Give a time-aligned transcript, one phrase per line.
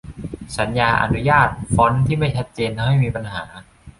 [0.57, 3.43] สัญญาอนุญาต ฟอนต์ ที่ไม่ชัดเจน ทำให้มีปัญหา